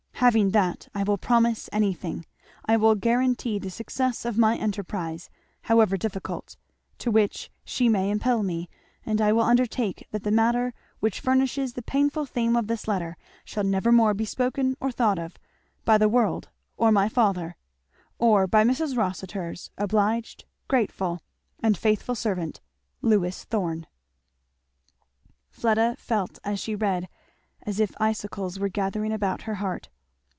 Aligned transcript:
Having 0.21 0.51
that, 0.51 0.87
I 0.93 1.01
will 1.01 1.17
promise 1.17 1.67
anything 1.73 2.27
I 2.65 2.77
will 2.77 2.93
guaranty 2.93 3.57
the 3.57 3.71
success 3.71 4.23
of 4.23 4.37
any 4.37 4.59
enterprise, 4.59 5.31
however 5.63 5.97
difficult, 5.97 6.57
to 6.99 7.09
which 7.09 7.49
she 7.65 7.89
may 7.89 8.11
impel 8.11 8.43
me, 8.43 8.69
and 9.03 9.19
I 9.19 9.31
will 9.33 9.41
undertake 9.41 10.05
that 10.11 10.21
the 10.21 10.29
matter 10.29 10.75
which 10.99 11.19
furnishes 11.19 11.73
the 11.73 11.81
painful 11.81 12.27
theme 12.27 12.55
of 12.55 12.67
this 12.67 12.87
letter 12.87 13.17
shall 13.43 13.63
never 13.63 13.91
more 13.91 14.13
be 14.13 14.23
spoken 14.25 14.77
or 14.79 14.91
thought 14.91 15.17
of, 15.17 15.37
by 15.85 15.97
the 15.97 16.07
world, 16.07 16.49
or 16.77 16.91
my 16.91 17.09
father, 17.09 17.55
or 18.19 18.45
by 18.45 18.63
Mrs. 18.63 18.95
Rossitur's 18.95 19.71
obliged, 19.75 20.45
grateful, 20.67 21.23
and 21.63 21.75
faithful 21.75 22.13
servant, 22.13 22.61
Lewis 23.01 23.43
Thorn." 23.45 23.87
Fleda 25.49 25.95
felt 25.97 26.37
as 26.43 26.59
she 26.59 26.75
read 26.75 27.09
as 27.63 27.79
if 27.79 27.99
icicles 27.99 28.59
were 28.59 28.69
gathering 28.69 29.11
about 29.11 29.41
her 29.41 29.55
heart. 29.55 29.89